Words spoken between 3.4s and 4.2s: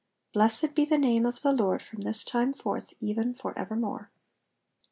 evermore.